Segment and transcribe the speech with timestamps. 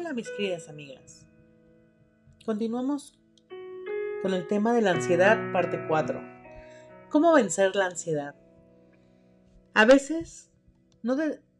[0.00, 1.26] Hola mis queridas amigas.
[2.46, 3.18] Continuamos
[4.22, 6.22] con el tema de la ansiedad, parte 4.
[7.10, 8.34] ¿Cómo vencer la ansiedad?
[9.74, 10.50] A veces
[11.02, 11.18] no,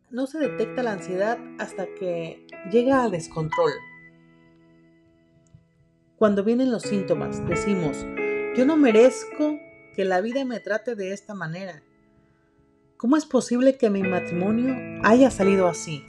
[0.09, 3.73] no se detecta la ansiedad hasta que llega al descontrol.
[6.16, 8.07] Cuando vienen los síntomas, decimos,
[8.57, 9.59] yo no merezco
[9.95, 11.82] que la vida me trate de esta manera.
[12.96, 16.07] ¿Cómo es posible que mi matrimonio haya salido así?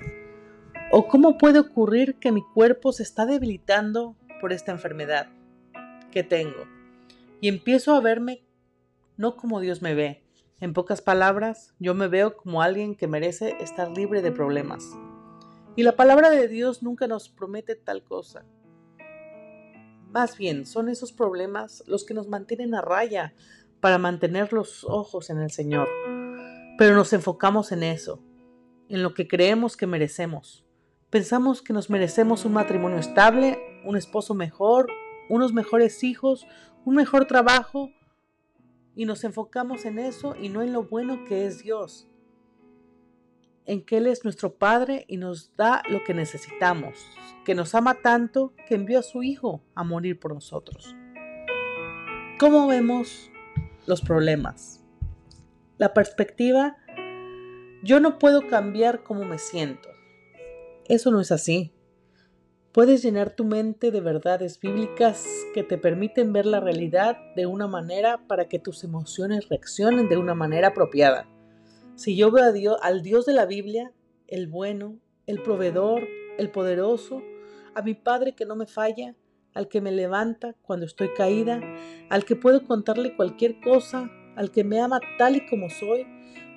[0.93, 5.29] ¿O cómo puede ocurrir que mi cuerpo se está debilitando por esta enfermedad
[6.11, 6.67] que tengo?
[7.39, 8.43] Y empiezo a verme
[9.15, 10.21] no como Dios me ve.
[10.59, 14.85] En pocas palabras, yo me veo como alguien que merece estar libre de problemas.
[15.77, 18.43] Y la palabra de Dios nunca nos promete tal cosa.
[20.11, 23.33] Más bien, son esos problemas los que nos mantienen a raya
[23.79, 25.87] para mantener los ojos en el Señor.
[26.77, 28.21] Pero nos enfocamos en eso,
[28.89, 30.65] en lo que creemos que merecemos.
[31.12, 34.87] Pensamos que nos merecemos un matrimonio estable, un esposo mejor,
[35.27, 36.48] unos mejores hijos,
[36.85, 37.91] un mejor trabajo,
[38.95, 42.07] y nos enfocamos en eso y no en lo bueno que es Dios,
[43.65, 46.98] en que Él es nuestro Padre y nos da lo que necesitamos,
[47.43, 50.95] que nos ama tanto que envió a su Hijo a morir por nosotros.
[52.39, 53.29] ¿Cómo vemos
[53.85, 54.82] los problemas?
[55.77, 56.77] La perspectiva,
[57.84, 59.90] yo no puedo cambiar cómo me siento.
[60.91, 61.71] Eso no es así.
[62.73, 67.66] Puedes llenar tu mente de verdades bíblicas que te permiten ver la realidad de una
[67.66, 71.29] manera para que tus emociones reaccionen de una manera apropiada.
[71.95, 73.94] Si yo veo a Dios, al Dios de la Biblia,
[74.28, 76.06] el bueno, el proveedor,
[76.38, 77.22] el poderoso,
[77.73, 79.16] a mi Padre que no me falla,
[79.53, 81.61] al que me levanta cuando estoy caída,
[82.09, 86.05] al que puedo contarle cualquier cosa, al que me ama tal y como soy,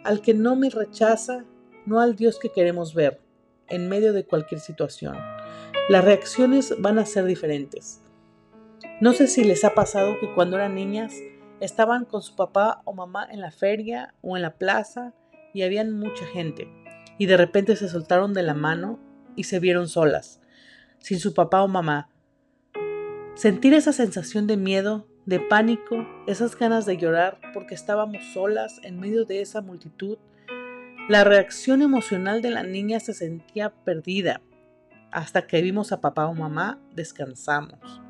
[0.02, 1.44] al que no me rechaza,
[1.86, 3.22] no al Dios que queremos ver
[3.68, 5.16] en medio de cualquier situación.
[5.88, 8.02] Las reacciones van a ser diferentes.
[9.00, 11.14] No sé si les ha pasado que cuando eran niñas
[11.60, 15.14] estaban con su papá o mamá en la feria o en la plaza
[15.52, 16.68] y habían mucha gente
[17.18, 18.98] y de repente se soltaron de la mano
[19.36, 20.40] y se vieron solas,
[20.98, 22.08] sin su papá o mamá.
[23.34, 29.00] Sentir esa sensación de miedo, de pánico, esas ganas de llorar porque estábamos solas en
[29.00, 30.18] medio de esa multitud
[31.06, 34.40] la reacción emocional de la niña se sentía perdida.
[35.10, 38.00] Hasta que vimos a papá o mamá, descansamos.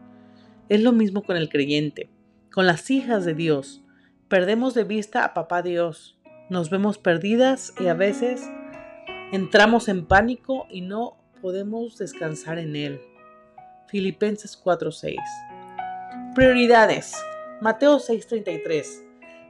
[0.68, 2.08] Es lo mismo con el creyente,
[2.52, 3.82] con las hijas de Dios.
[4.28, 6.18] Perdemos de vista a papá Dios.
[6.48, 8.48] Nos vemos perdidas y a veces
[9.32, 13.00] entramos en pánico y no podemos descansar en Él.
[13.88, 15.16] Filipenses 4:6.
[16.36, 17.12] Prioridades.
[17.60, 19.04] Mateo 6:33.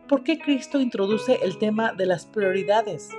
[0.09, 3.11] ¿Por qué Cristo introduce el tema de las prioridades?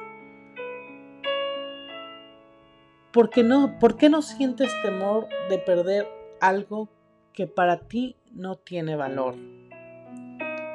[3.16, 6.06] ¿Por qué, no, ¿Por qué no sientes temor de perder
[6.42, 6.90] algo
[7.31, 9.36] que para ti no tiene valor?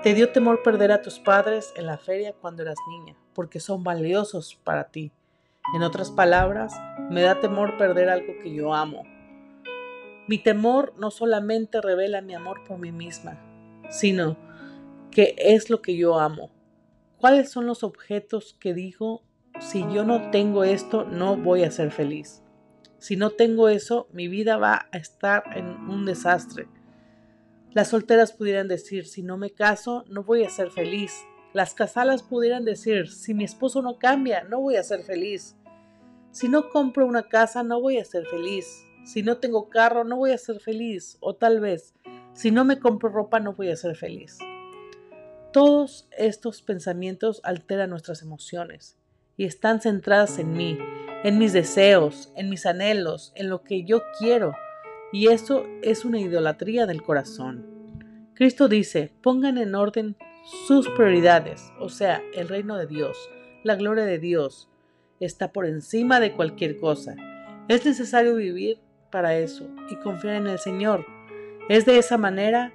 [0.02, 3.84] Te dio temor perder a tus padres en la feria cuando eras niña, porque son
[3.84, 5.12] valiosos para ti.
[5.74, 6.72] En otras palabras,
[7.10, 9.02] me da temor perder algo que yo amo.
[10.26, 13.38] Mi temor no solamente revela mi amor por mí misma,
[13.90, 14.38] sino
[15.10, 16.50] que es lo que yo amo.
[17.18, 19.24] ¿Cuáles son los objetos que digo
[19.60, 22.42] si yo no tengo esto, no voy a ser feliz.
[22.98, 26.66] Si no tengo eso, mi vida va a estar en un desastre.
[27.72, 31.14] Las solteras pudieran decir, si no me caso, no voy a ser feliz.
[31.52, 35.56] Las casalas pudieran decir, si mi esposo no cambia, no voy a ser feliz.
[36.30, 38.84] Si no compro una casa, no voy a ser feliz.
[39.04, 41.18] Si no tengo carro, no voy a ser feliz.
[41.20, 41.94] O tal vez,
[42.32, 44.38] si no me compro ropa, no voy a ser feliz.
[45.52, 48.99] Todos estos pensamientos alteran nuestras emociones
[49.40, 50.76] y están centradas en mí,
[51.24, 54.52] en mis deseos, en mis anhelos, en lo que yo quiero.
[55.14, 57.64] Y eso es una idolatría del corazón.
[58.34, 60.14] Cristo dice, pongan en orden
[60.66, 63.16] sus prioridades, o sea, el reino de Dios,
[63.64, 64.68] la gloria de Dios,
[65.20, 67.16] está por encima de cualquier cosa.
[67.68, 68.78] Es necesario vivir
[69.10, 71.06] para eso y confiar en el Señor.
[71.70, 72.74] Es de esa manera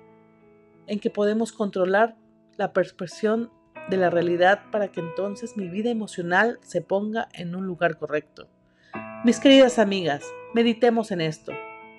[0.87, 2.15] en que podemos controlar
[2.57, 3.51] la percepción
[3.89, 8.47] de la realidad para que entonces mi vida emocional se ponga en un lugar correcto.
[9.23, 10.23] Mis queridas amigas,
[10.53, 11.51] meditemos en esto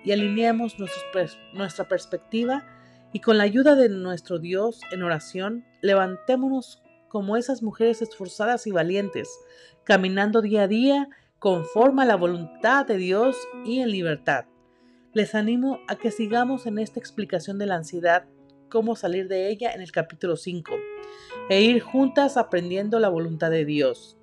[0.04, 0.76] y alineemos
[1.52, 2.64] nuestra perspectiva
[3.12, 8.72] y con la ayuda de nuestro Dios en oración, levantémonos como esas mujeres esforzadas y
[8.72, 9.28] valientes,
[9.84, 14.46] caminando día a día conforme a la voluntad de Dios y en libertad.
[15.12, 18.24] Les animo a que sigamos en esta explicación de la ansiedad
[18.68, 20.74] cómo salir de ella en el capítulo 5
[21.48, 24.14] e ir juntas aprendiendo la voluntad de Dios.